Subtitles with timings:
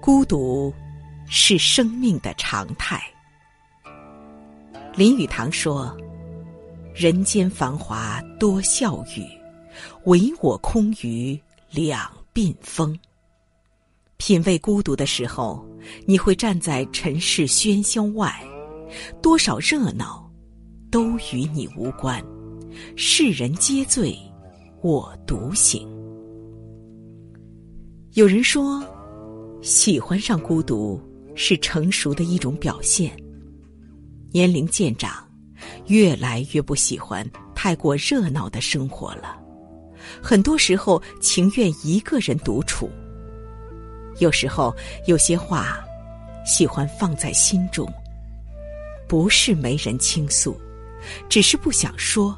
[0.00, 0.72] 孤独
[1.26, 3.02] 是生命的常态。
[4.94, 5.96] 林语堂说
[6.94, 9.26] ：“人间繁华多笑语，
[10.04, 11.36] 唯我空余
[11.70, 12.96] 两鬓风。”
[14.26, 15.62] 品味孤独的时候，
[16.06, 18.34] 你会站在尘世喧嚣外，
[19.20, 20.26] 多少热闹
[20.90, 22.24] 都与你无关，
[22.96, 24.16] 世人皆醉，
[24.80, 25.86] 我独醒。
[28.14, 28.82] 有人说，
[29.60, 30.98] 喜欢上孤独
[31.34, 33.14] 是成熟的一种表现。
[34.32, 35.22] 年龄渐长，
[35.88, 39.38] 越来越不喜欢太过热闹的生活了，
[40.22, 42.88] 很多时候情愿一个人独处。
[44.18, 44.74] 有时候
[45.06, 45.84] 有些话，
[46.46, 47.90] 喜欢放在心中，
[49.08, 50.58] 不是没人倾诉，
[51.28, 52.36] 只是不想说。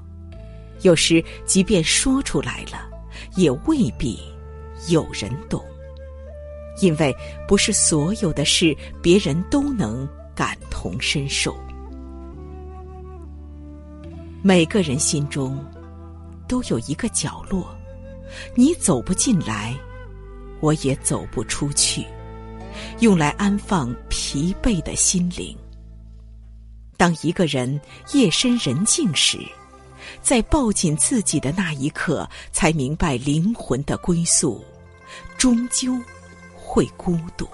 [0.83, 2.86] 有时即便说出来了，
[3.34, 4.20] 也未必
[4.88, 5.64] 有人懂，
[6.80, 7.14] 因为
[7.48, 11.56] 不是所有的事别人都能感同身受。
[14.42, 15.58] 每个人心中
[16.46, 17.66] 都有一个角落，
[18.55, 19.74] 你走不进来。
[20.60, 22.06] 我也走不出去，
[23.00, 25.56] 用来安放疲惫的心灵。
[26.96, 27.80] 当一个人
[28.12, 29.38] 夜深人静时，
[30.22, 34.64] 在抱紧自己的那一刻，才明白灵魂的归宿，
[35.36, 35.94] 终究
[36.54, 37.46] 会孤独。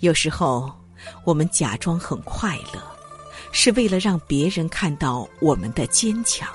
[0.00, 0.72] 有时候，
[1.24, 2.82] 我们假装很快乐，
[3.52, 6.48] 是为了让别人看到我们的坚强；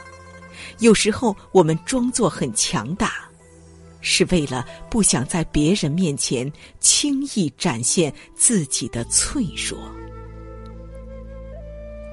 [0.80, 3.30] 有时候，我们装作很强大。
[4.08, 9.80] 是为了不想在别人面前轻易展现自己的脆弱。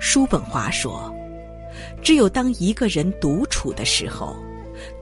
[0.01, 1.15] 叔本华说
[2.03, 4.35] ：“只有当一个人独处的时候，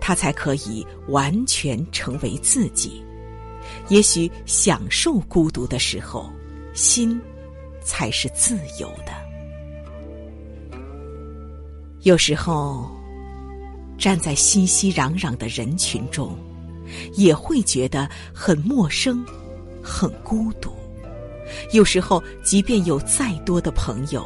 [0.01, 3.01] 他才可以完全成为自己。
[3.89, 6.29] 也许享受孤独的时候，
[6.75, 7.21] 心
[7.81, 9.13] 才是自由的。
[12.03, 12.91] 有时候，
[13.97, 16.37] 站在熙熙攘攘的人群中。”
[17.15, 19.25] 也会觉得很陌生，
[19.83, 20.73] 很孤独。
[21.73, 24.25] 有时候，即便有再多的朋友，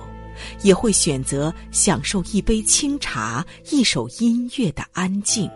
[0.62, 5.50] 也会选择享受一杯清茶、一首音乐的安静，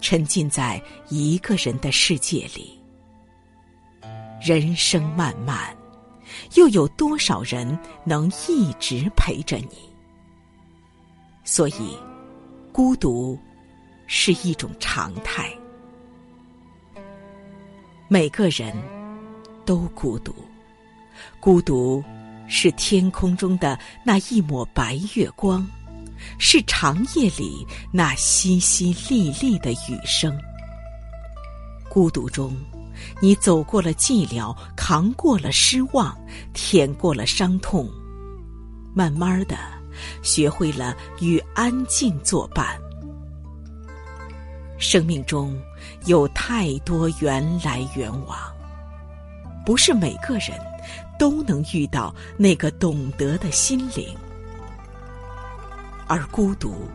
[0.00, 2.78] 沉浸在一个人的世界里。
[4.40, 5.76] 人生漫漫，
[6.54, 9.76] 又有多少人能一直陪着你？
[11.42, 11.98] 所以，
[12.72, 13.36] 孤独。
[14.08, 15.54] 是一种常态，
[18.08, 18.74] 每个人
[19.66, 20.34] 都孤独。
[21.38, 22.02] 孤独
[22.48, 25.64] 是天空中的那一抹白月光，
[26.38, 30.36] 是长夜里那淅淅沥沥的雨声。
[31.90, 32.56] 孤独中，
[33.20, 36.16] 你走过了寂寥，扛过了失望，
[36.54, 37.86] 舔过了伤痛，
[38.94, 39.58] 慢慢的
[40.22, 42.80] 学会了与安静作伴。
[44.78, 45.60] 生命中
[46.06, 48.38] 有太多缘来缘往，
[49.66, 50.58] 不是每个人
[51.18, 54.16] 都能遇到那个懂得的心灵，
[56.06, 56.88] 而孤独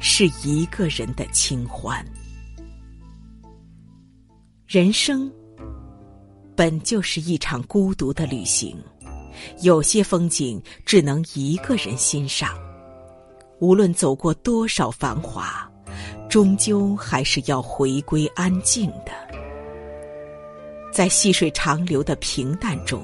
[0.00, 2.04] 是一个人的清欢。
[4.66, 5.30] 人生
[6.56, 8.82] 本就是一场孤独的旅行，
[9.60, 12.58] 有些风景只能一个人欣赏，
[13.58, 15.69] 无论走过多少繁华。
[16.30, 19.10] 终究还是要回归安静的，
[20.92, 23.02] 在细水长流的平淡中，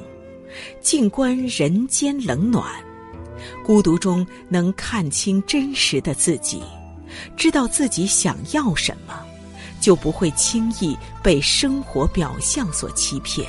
[0.80, 2.64] 静观人间冷暖；
[3.64, 6.62] 孤独中能看清真实的自己，
[7.36, 9.20] 知道自己想要什么，
[9.80, 13.44] 就不会轻易被生活表象所欺骗。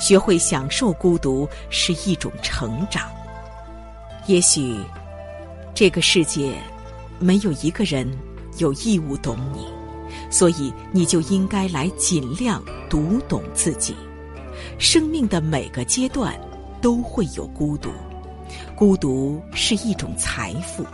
[0.00, 3.08] 学会享受孤独是一种成长。
[4.26, 4.76] 也许，
[5.72, 6.52] 这个世界
[7.20, 8.12] 没有一个人。
[8.58, 9.66] 有义务懂你，
[10.30, 13.94] 所以你就应该来尽量读懂自己。
[14.78, 16.38] 生命的每个阶段
[16.80, 17.90] 都会有孤独，
[18.76, 20.84] 孤独是一种财富。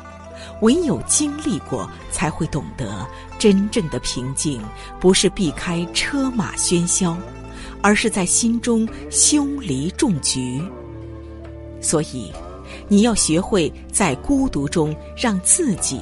[0.61, 3.07] 唯有经历过，才会懂得
[3.39, 4.61] 真正的平静，
[5.01, 7.17] 不是避开车马喧嚣，
[7.83, 10.63] 而是在心中修篱种菊。
[11.81, 12.33] 所以，
[12.87, 16.01] 你要学会在孤独中让自己。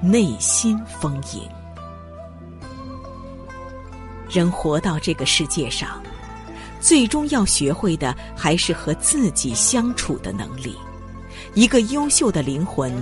[0.00, 1.42] 内心丰盈。
[4.30, 6.02] 人活到这个世界上，
[6.80, 10.76] 最终要学会的还是和自己相处的能力。
[11.54, 12.92] 一个优秀的灵魂，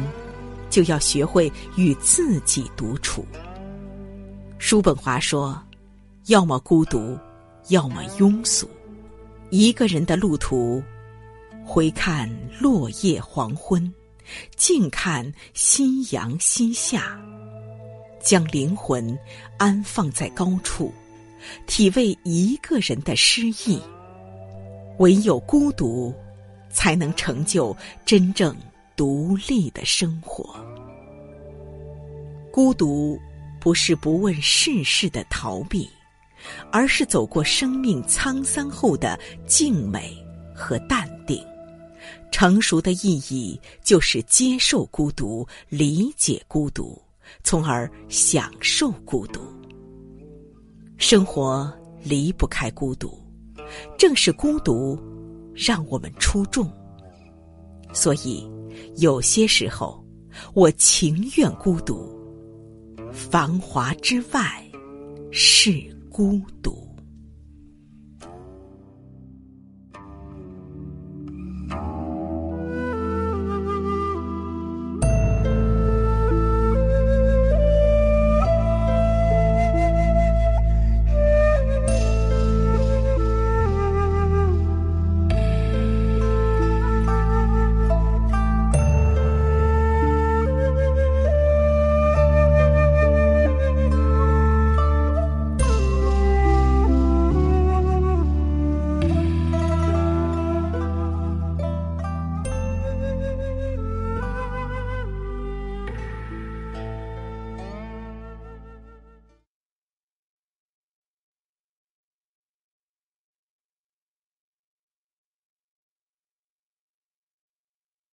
[0.68, 3.24] 就要学会与自己独处。
[4.58, 5.60] 叔本华说
[6.28, 7.18] ：“要么孤独，
[7.68, 8.68] 要么庸俗。
[9.50, 10.82] 一个人的路途，
[11.64, 12.30] 回看
[12.60, 13.92] 落叶黄昏，
[14.56, 17.20] 静看夕阳西下。
[18.20, 19.18] 将灵魂
[19.58, 20.92] 安放在高处，
[21.66, 23.80] 体味一个人的诗意。
[24.98, 26.14] 唯有孤独。”
[26.74, 27.76] 才能成就
[28.06, 28.56] 真正
[28.96, 30.56] 独立的生活。
[32.50, 33.20] 孤独
[33.60, 35.86] 不是不问世事的逃避，
[36.70, 40.16] 而是走过生命沧桑后的静美
[40.56, 41.06] 和淡。
[42.30, 47.00] 成熟的意义就是接受孤独，理解孤独，
[47.44, 49.40] 从而享受孤独。
[50.96, 51.72] 生活
[52.02, 53.18] 离不开孤独，
[53.98, 54.98] 正是孤独。
[55.54, 56.66] 让我们出众，
[57.92, 58.50] 所以
[58.96, 60.02] 有些时候，
[60.54, 62.10] 我情愿孤独。
[63.12, 64.66] 繁华之外，
[65.30, 66.81] 是孤独。